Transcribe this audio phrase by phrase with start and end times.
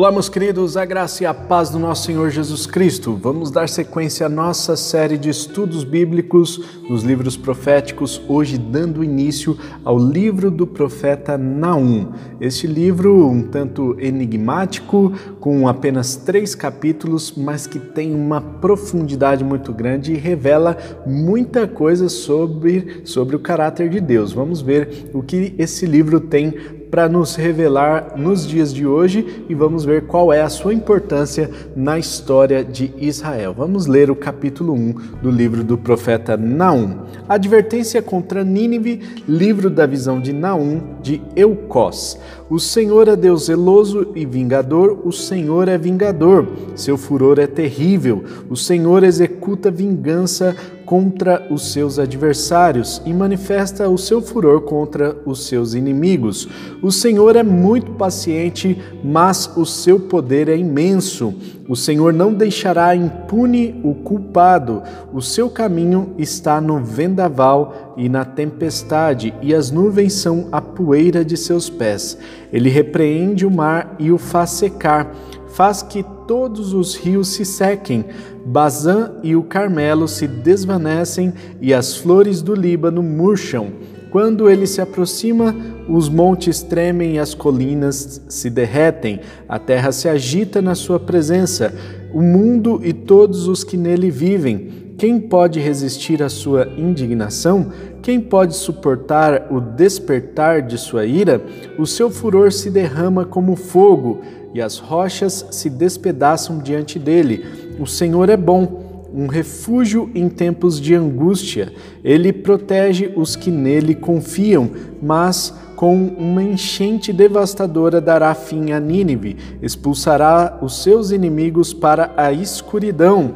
[0.00, 3.18] Olá, meus queridos, a graça e a paz do nosso Senhor Jesus Cristo.
[3.20, 9.58] Vamos dar sequência à nossa série de estudos bíblicos nos livros proféticos, hoje dando início
[9.84, 12.12] ao livro do profeta Naum.
[12.40, 19.70] Este livro, um tanto enigmático, com apenas três capítulos, mas que tem uma profundidade muito
[19.70, 24.32] grande e revela muita coisa sobre, sobre o caráter de Deus.
[24.32, 29.54] Vamos ver o que esse livro tem para nos revelar nos dias de hoje e
[29.54, 33.54] vamos ver qual é a sua importância na história de Israel.
[33.56, 36.98] Vamos ler o capítulo 1 do livro do profeta Naum.
[37.28, 42.18] Advertência contra Nínive, livro da visão de Naum, de Eucós.
[42.48, 46.48] O Senhor é Deus zeloso e vingador, o Senhor é vingador.
[46.74, 48.24] Seu furor é terrível.
[48.48, 50.56] O Senhor executa vingança
[50.90, 56.48] contra os seus adversários e manifesta o seu furor contra os seus inimigos.
[56.82, 61.32] O Senhor é muito paciente, mas o seu poder é imenso.
[61.68, 64.82] O Senhor não deixará impune o culpado.
[65.12, 71.24] O seu caminho está no vendaval e na tempestade, e as nuvens são a poeira
[71.24, 72.18] de seus pés.
[72.52, 75.14] Ele repreende o mar e o faz secar,
[75.52, 78.04] faz que todos os rios se sequem.
[78.44, 83.72] Bazã e o Carmelo se desvanecem e as flores do Líbano murcham.
[84.10, 85.54] Quando ele se aproxima,
[85.88, 91.72] os montes tremem e as colinas se derretem, a terra se agita na sua presença,
[92.12, 94.80] o mundo e todos os que nele vivem.
[94.98, 97.72] Quem pode resistir à sua indignação?
[98.02, 101.40] Quem pode suportar o despertar de sua ira?
[101.78, 104.20] O seu furor se derrama como fogo
[104.54, 107.44] e as rochas se despedaçam diante dele.
[107.78, 111.72] O Senhor é bom um refúgio em tempos de angústia.
[112.04, 114.70] Ele protege os que nele confiam,
[115.02, 122.30] mas com uma enchente devastadora dará fim a Nínive, expulsará os seus inimigos para a
[122.32, 123.34] escuridão.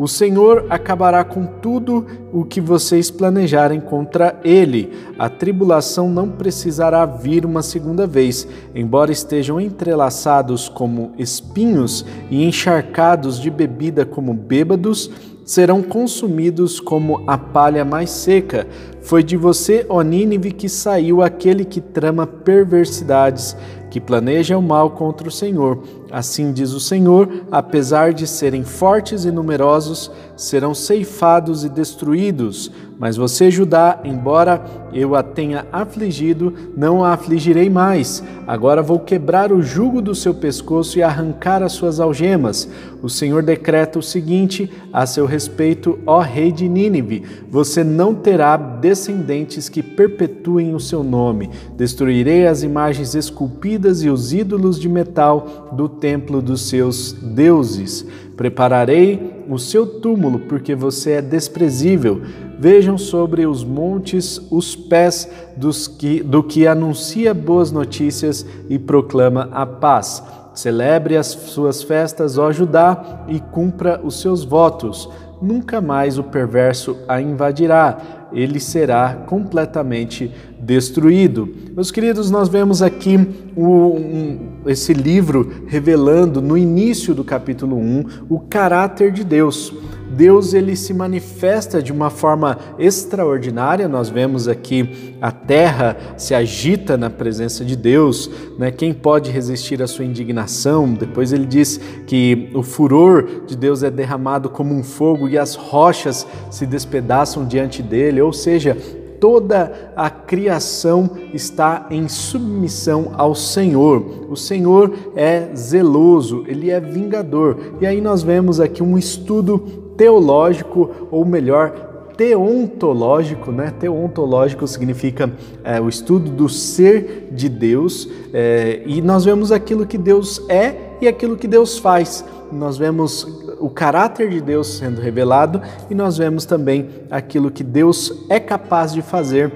[0.00, 4.94] O Senhor acabará com tudo o que vocês planejarem contra ele.
[5.18, 13.38] A tribulação não precisará vir uma segunda vez, embora estejam entrelaçados como espinhos e encharcados
[13.38, 15.10] de bebida como bêbados,
[15.44, 18.66] serão consumidos como a palha mais seca.
[19.02, 23.54] Foi de você, ó Nínive, que saiu aquele que trama perversidades
[23.90, 25.82] que planeja o mal contra o Senhor.
[26.10, 32.70] Assim diz o Senhor: apesar de serem fortes e numerosos, serão ceifados e destruídos.
[32.98, 34.62] Mas você, Judá, embora
[34.92, 38.22] eu a tenha afligido, não a afligirei mais.
[38.46, 42.68] Agora vou quebrar o jugo do seu pescoço e arrancar as suas algemas.
[43.02, 48.56] O Senhor decreta o seguinte a seu respeito, ó rei de Nínive: você não terá
[48.56, 51.48] descendentes que perpetuem o seu nome.
[51.76, 58.06] Destruirei as imagens esculpidas e os ídolos de metal do templo dos seus deuses.
[58.36, 62.22] Prepararei o seu túmulo, porque você é desprezível.
[62.58, 69.48] Vejam sobre os montes os pés dos que, do que anuncia boas notícias e proclama
[69.52, 70.22] a paz.
[70.54, 75.08] Celebre as suas festas, ó Judá, e cumpra os seus votos.
[75.40, 81.48] Nunca mais o perverso a invadirá ele será completamente destruído.
[81.74, 83.16] Meus queridos, nós vemos aqui
[83.56, 89.72] um, esse livro revelando no início do capítulo 1 o caráter de Deus.
[90.20, 93.88] Deus ele se manifesta de uma forma extraordinária.
[93.88, 98.70] Nós vemos aqui a terra se agita na presença de Deus, né?
[98.70, 100.92] Quem pode resistir à sua indignação?
[100.92, 105.54] Depois ele diz que o furor de Deus é derramado como um fogo e as
[105.54, 108.76] rochas se despedaçam diante dele, ou seja,
[109.18, 114.26] toda a criação está em submissão ao Senhor.
[114.28, 117.56] O Senhor é zeloso, ele é vingador.
[117.80, 123.70] E aí nós vemos aqui um estudo teológico, ou melhor, teontológico, né?
[123.78, 125.30] Teontológico significa
[125.62, 130.74] é, o estudo do ser de Deus, é, e nós vemos aquilo que Deus é
[131.02, 132.24] e aquilo que Deus faz.
[132.50, 133.28] Nós vemos
[133.60, 135.60] o caráter de Deus sendo revelado
[135.90, 139.52] e nós vemos também aquilo que Deus é capaz de fazer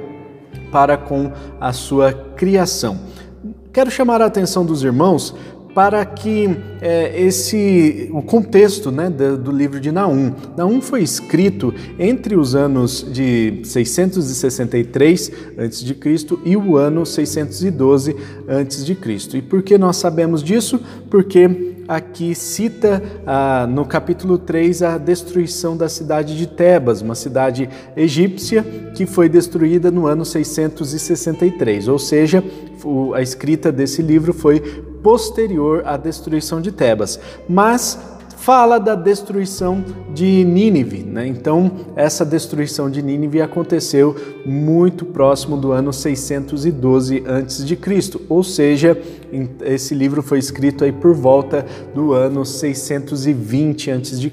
[0.70, 2.98] para com a sua criação.
[3.72, 5.34] Quero chamar a atenção dos irmãos
[5.74, 10.32] para que é, esse o contexto né, do, do, livro de Naum.
[10.56, 15.96] Naum foi escrito entre os anos de 663 a.C.
[16.44, 18.16] e o ano 612
[18.46, 19.38] a.C.
[19.38, 20.80] E por que nós sabemos disso?
[21.10, 27.68] Porque aqui cita ah, no capítulo 3 a destruição da cidade de Tebas, uma cidade
[27.96, 28.62] egípcia
[28.94, 32.42] que foi destruída no ano 663, ou seja,
[33.14, 34.62] a escrita desse livro foi
[35.04, 37.20] posterior à destruição de Tebas.
[37.46, 37.98] Mas
[38.38, 41.02] fala da destruição de Nínive.
[41.02, 41.26] Né?
[41.26, 44.14] Então, essa destruição de Nínive aconteceu
[44.44, 49.00] muito próximo do ano 612 a.C., ou seja,
[49.62, 51.64] esse livro foi escrito aí por volta
[51.94, 54.32] do ano 620 a.C.,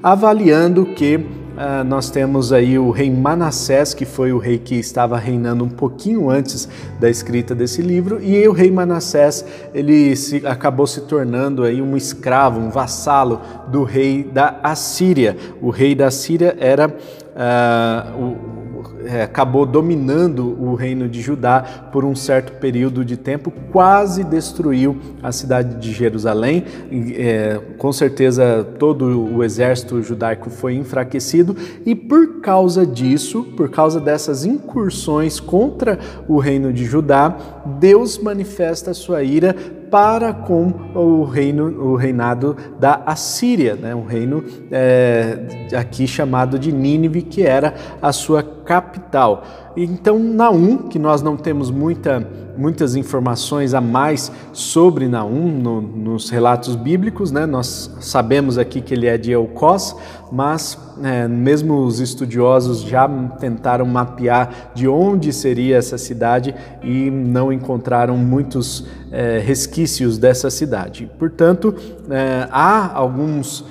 [0.00, 5.16] avaliando que Uh, nós temos aí o rei Manassés, que foi o rei que estava
[5.16, 6.68] reinando um pouquinho antes
[6.98, 11.96] da escrita desse livro, e o rei Manassés ele se, acabou se tornando aí um
[11.96, 15.36] escravo, um vassalo do rei da Assíria.
[15.62, 18.63] O rei da Assíria era uh, o
[19.22, 25.32] acabou dominando o reino de Judá por um certo período de tempo, quase destruiu a
[25.32, 26.64] cidade de Jerusalém.
[27.16, 29.04] É, com certeza, todo
[29.34, 35.98] o exército judaico foi enfraquecido, e por causa disso, por causa dessas incursões contra
[36.28, 37.36] o reino de Judá,
[37.78, 39.54] Deus manifesta sua ira
[39.90, 43.94] para com o reino, o reinado da Assíria, né?
[43.94, 49.44] um reino é, aqui chamado de Nínive, que era a sua capital.
[49.76, 52.26] Então, Naum, que nós não temos muita,
[52.56, 57.44] muitas informações a mais sobre Naum no, nos relatos bíblicos, né?
[57.44, 59.96] nós sabemos aqui que ele é de Elcós,
[60.30, 63.08] mas é, mesmo os estudiosos já
[63.40, 71.10] tentaram mapear de onde seria essa cidade e não encontraram muitos é, resquícios dessa cidade.
[71.18, 71.74] Portanto,
[72.08, 73.64] é, há alguns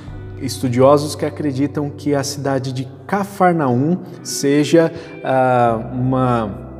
[0.44, 4.92] estudiosos que acreditam que a cidade de Cafarnaum seja
[5.24, 6.74] ah, uma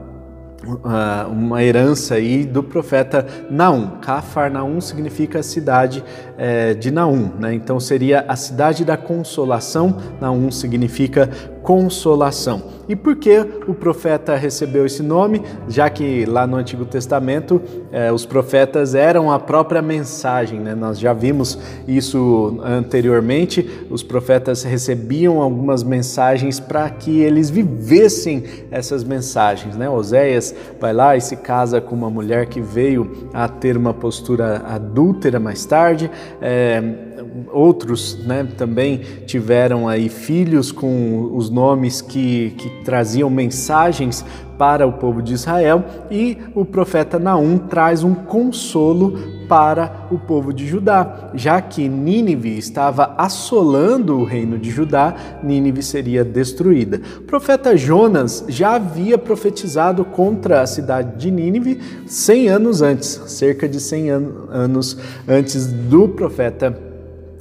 [0.84, 4.00] ah, uma herança aí do profeta Naum.
[4.02, 6.04] Cafarnaum significa cidade
[6.38, 7.54] é, de Naum, né?
[7.54, 9.98] então seria a cidade da consolação.
[10.22, 11.30] Naum significa
[11.64, 12.62] consolação.
[12.88, 15.42] E por que o profeta recebeu esse nome?
[15.70, 17.62] Já que lá no Antigo Testamento
[17.92, 20.76] eh, os profetas eram a própria mensagem, né?
[20.76, 21.58] nós já vimos
[21.88, 23.86] isso anteriormente.
[23.90, 29.78] Os profetas recebiam algumas mensagens para que eles vivessem essas mensagens.
[29.78, 29.90] Né?
[29.90, 34.62] Oséias vai lá e se casa com uma mulher que veio a ter uma postura
[34.68, 36.12] adúltera mais tarde.
[36.42, 37.13] É,
[37.52, 44.26] outros né, também tiveram aí filhos com os nomes que, que traziam mensagens
[44.58, 50.54] para o povo de Israel e o profeta Naum traz um consolo para o povo
[50.54, 57.02] de Judá, já que Nínive estava assolando o reino de Judá, Nínive seria destruída.
[57.18, 63.68] O profeta Jonas já havia profetizado contra a cidade de Nínive 100 anos antes, cerca
[63.68, 64.98] de 100 anos
[65.28, 66.93] antes do profeta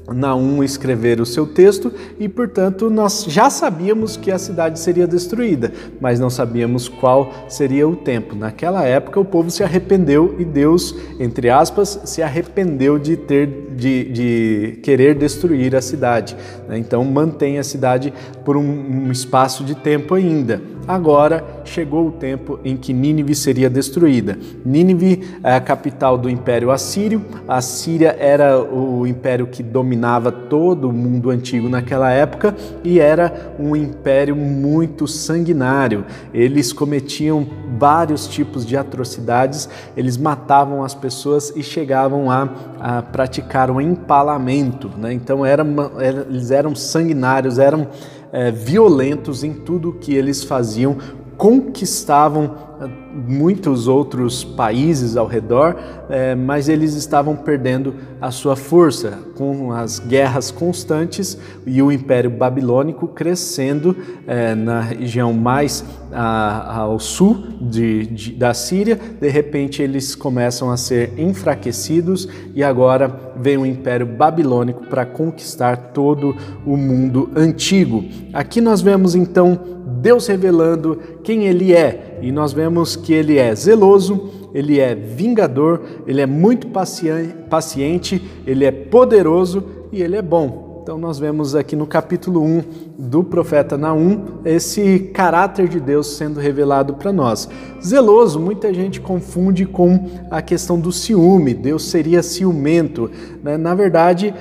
[0.09, 5.73] Naum escrever o seu texto e, portanto, nós já sabíamos que a cidade seria destruída,
[6.01, 8.35] mas não sabíamos qual seria o tempo.
[8.35, 14.05] Naquela época, o povo se arrependeu e Deus, entre aspas, se arrependeu de ter de,
[14.05, 16.37] de querer destruir a cidade.
[16.69, 16.79] Né?
[16.79, 18.13] Então, mantém a cidade
[18.45, 20.61] por um, um espaço de tempo ainda.
[20.87, 24.37] Agora chegou o tempo em que Nínive seria destruída.
[24.65, 27.25] Nínive é a capital do Império Assírio.
[27.47, 33.55] A Síria era o império que dominava todo o mundo antigo naquela época e era
[33.59, 36.05] um império muito sanguinário.
[36.35, 37.47] Eles cometiam
[37.79, 42.49] vários tipos de atrocidades, eles matavam as pessoas e chegavam a,
[42.81, 44.91] a praticar o um empalamento.
[44.99, 45.13] Né?
[45.13, 47.87] Então era uma, eles eram sanguinários, eram
[48.33, 50.97] é, violentos em tudo que eles faziam,
[51.37, 55.77] conquistavam eh, muitos outros países ao redor,
[56.09, 62.31] é, mas eles estavam perdendo a sua força com as guerras constantes e o Império
[62.31, 68.99] Babilônico crescendo é, na região mais a, ao sul de, de, da Síria.
[69.21, 75.77] De repente, eles começam a ser enfraquecidos e agora vem o Império Babilônico para conquistar
[75.93, 78.05] todo o mundo antigo.
[78.33, 79.59] Aqui nós vemos então
[80.01, 85.83] Deus revelando quem Ele é e nós vemos que Ele é zeloso, Ele é vingador,
[86.07, 90.81] Ele é muito paciente, Ele é poderoso e Ele é bom.
[90.83, 92.63] Então nós vemos aqui no capítulo 1
[93.03, 97.49] do profeta Naum esse caráter de Deus sendo revelado para nós.
[97.85, 103.11] Zeloso, muita gente confunde com a questão do ciúme, Deus seria ciumento.
[103.43, 103.57] Né?
[103.57, 104.33] Na verdade,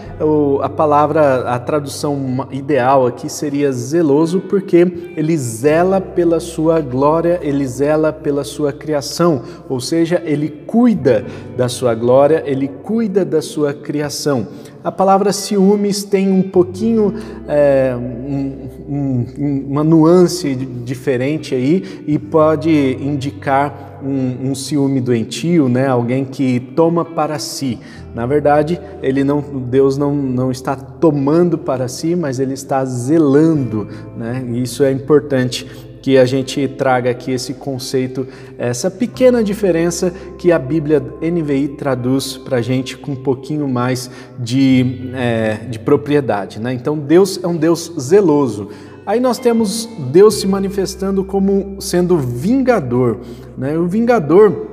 [0.62, 7.66] a palavra, a tradução ideal aqui seria zeloso porque ele zela pela sua glória, ele
[7.66, 11.26] zela pela sua criação, ou seja, ele cuida
[11.58, 14.48] da sua glória, ele cuida da sua criação.
[14.84, 17.14] A palavra ciúmes tem um pouquinho,
[17.48, 18.51] é, um,
[18.88, 22.70] um, uma nuance diferente aí e pode
[23.02, 25.88] indicar um, um, ciúme doentio, né?
[25.88, 27.80] Alguém que toma para si.
[28.16, 33.88] Na verdade, ele não, Deus não, não está tomando para si, mas ele está zelando,
[34.18, 34.44] né?
[34.52, 35.68] E isso é importante
[36.02, 38.28] que a gente traga aqui esse conceito,
[38.58, 44.10] essa pequena diferença que a Bíblia NVI traduz para a gente com um pouquinho mais
[44.40, 46.60] de, é, de propriedade.
[46.60, 46.74] Né?
[46.74, 48.70] Então, Deus é um Deus zeloso.
[49.06, 53.20] Aí nós temos Deus se manifestando como sendo vingador.
[53.58, 53.78] Né?
[53.78, 54.71] O vingador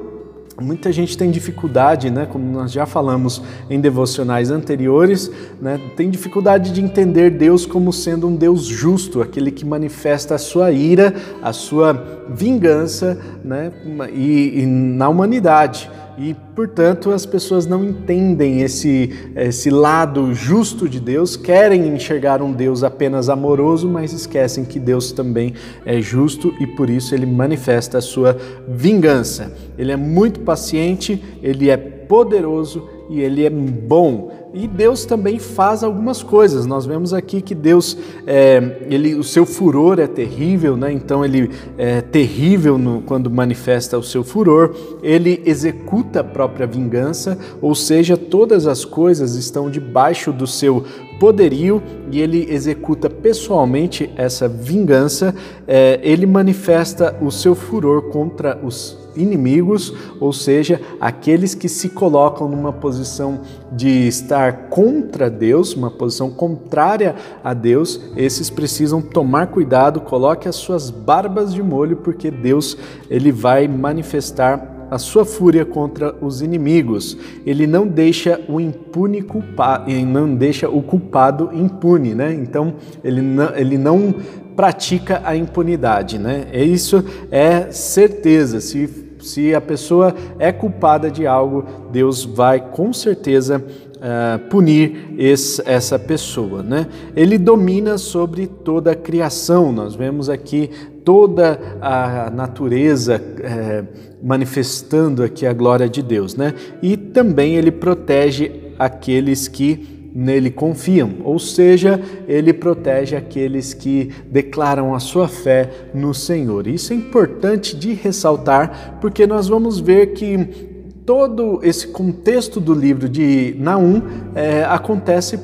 [0.61, 5.31] Muita gente tem dificuldade, né, como nós já falamos em devocionais anteriores,
[5.63, 10.39] né, tem dificuldade de entender Deus como sendo um Deus justo, aquele que manifesta a
[10.39, 13.71] sua ira, a sua vingança né,
[14.13, 15.89] e, e na humanidade.
[16.21, 22.53] E, portanto, as pessoas não entendem esse, esse lado justo de Deus, querem enxergar um
[22.53, 25.55] Deus apenas amoroso, mas esquecem que Deus também
[25.87, 29.57] é justo e por isso ele manifesta a sua vingança.
[29.79, 34.31] Ele é muito paciente, ele é poderoso e ele é bom.
[34.53, 36.67] E Deus também faz algumas coisas.
[36.67, 37.97] Nós vemos aqui que Deus,
[38.27, 40.93] é, ele, o seu furor é terrível, né?
[40.93, 44.75] então ele é terrível no, quando manifesta o seu furor.
[45.03, 50.85] Ele executa a própria vingança, ou seja, todas as coisas estão debaixo do seu
[51.21, 55.35] poderio e ele executa pessoalmente essa vingança.
[55.67, 62.49] É, ele manifesta o seu furor contra os inimigos, ou seja, aqueles que se colocam
[62.49, 63.41] numa posição
[63.73, 70.57] de estar contra Deus, uma posição contrária a Deus, esses precisam tomar cuidado, coloque as
[70.57, 72.77] suas barbas de molho, porque Deus
[73.11, 77.17] ele vai manifestar a sua fúria contra os inimigos.
[77.45, 82.33] Ele não deixa o impune culpar, não deixa o culpado impune, né?
[82.33, 84.15] Então ele não, ele não
[84.57, 86.47] pratica a impunidade, né?
[86.53, 88.61] Isso é certeza.
[88.61, 93.65] Se se a pessoa é culpada de algo, Deus vai com certeza
[93.99, 96.63] uh, punir esse, essa pessoa.
[96.63, 96.87] Né?
[97.15, 99.73] Ele domina sobre toda a criação.
[99.73, 100.71] Nós vemos aqui
[101.05, 103.83] toda a natureza eh,
[104.23, 106.37] manifestando aqui a glória de Deus.
[106.37, 106.53] Né?
[106.83, 114.95] E também ele protege aqueles que nele confiam, ou seja, ele protege aqueles que declaram
[114.95, 116.67] a sua fé no Senhor.
[116.67, 120.69] Isso é importante de ressaltar, porque nós vamos ver que
[121.05, 124.03] todo esse contexto do livro de Naum
[124.35, 125.39] é, acontece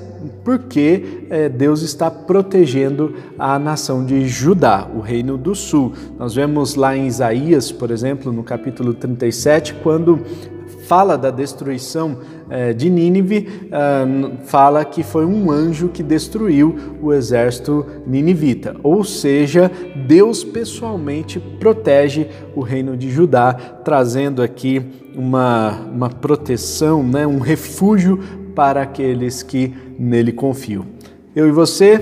[0.44, 5.92] porque é, Deus está protegendo a nação de Judá, o reino do sul.
[6.18, 10.20] Nós vemos lá em Isaías, por exemplo, no capítulo 37, quando
[10.82, 12.18] fala da destruição
[12.50, 14.04] eh, de Nínive, ah,
[14.44, 18.76] fala que foi um anjo que destruiu o exército ninivita.
[18.82, 19.70] Ou seja,
[20.06, 24.82] Deus pessoalmente protege o reino de Judá, trazendo aqui
[25.14, 28.18] uma, uma proteção, né, um refúgio
[28.54, 30.86] para aqueles que nele confiam.
[31.34, 31.98] Eu e você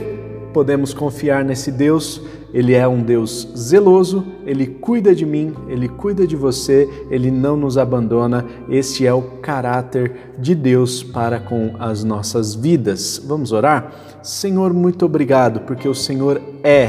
[0.53, 2.21] podemos confiar nesse Deus
[2.53, 7.57] ele é um Deus zeloso, ele cuida de mim, ele cuida de você, ele não
[7.57, 8.45] nos abandona.
[8.69, 13.23] Este é o caráter de Deus para com as nossas vidas.
[13.27, 13.93] Vamos orar?
[14.23, 16.89] Senhor, muito obrigado, porque o Senhor é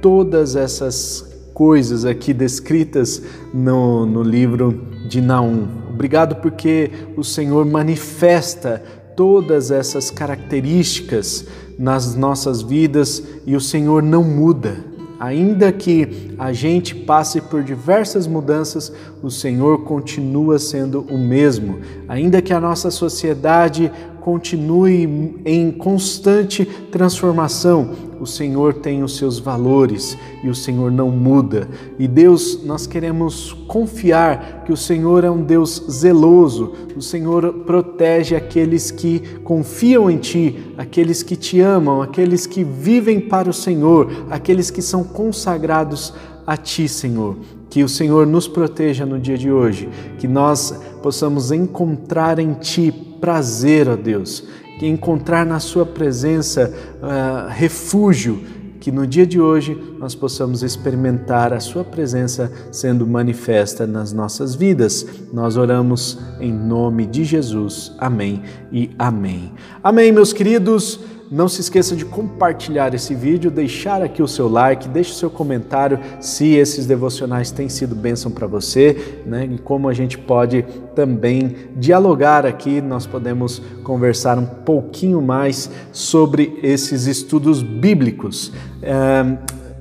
[0.00, 5.66] todas essas coisas aqui descritas no, no livro de Naum.
[5.90, 8.82] Obrigado porque o Senhor manifesta
[9.16, 11.46] todas essas características
[11.78, 14.91] nas nossas vidas e o Senhor não muda.
[15.22, 21.78] Ainda que a gente passe por diversas mudanças, o Senhor continua sendo o mesmo.
[22.08, 23.88] Ainda que a nossa sociedade
[24.22, 27.90] continue em constante transformação.
[28.20, 31.68] O Senhor tem os seus valores e o Senhor não muda.
[31.98, 36.72] E Deus, nós queremos confiar que o Senhor é um Deus zeloso.
[36.96, 43.20] O Senhor protege aqueles que confiam em Ti, aqueles que te amam, aqueles que vivem
[43.20, 46.14] para o Senhor, aqueles que são consagrados
[46.46, 47.36] a Ti, Senhor.
[47.68, 49.88] Que o Senhor nos proteja no dia de hoje,
[50.18, 54.42] que nós possamos encontrar em Ti prazer, ó Deus,
[54.80, 58.42] que encontrar na Sua presença uh, refúgio,
[58.80, 64.56] que no dia de hoje nós possamos experimentar a Sua presença sendo manifesta nas nossas
[64.56, 65.06] vidas.
[65.32, 67.94] Nós oramos em nome de Jesus.
[67.96, 69.52] Amém e amém.
[69.84, 70.98] Amém, meus queridos.
[71.32, 75.30] Não se esqueça de compartilhar esse vídeo, deixar aqui o seu like, deixe o seu
[75.30, 79.48] comentário se esses devocionais têm sido bênção para você, né?
[79.50, 80.62] E como a gente pode
[80.94, 88.52] também dialogar aqui, nós podemos conversar um pouquinho mais sobre esses estudos bíblicos.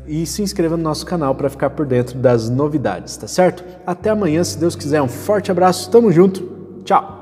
[0.07, 3.61] E se inscreva no nosso canal para ficar por dentro das novidades, tá certo?
[3.85, 5.01] Até amanhã, se Deus quiser.
[5.01, 6.49] Um forte abraço, tamo junto,
[6.85, 7.20] tchau!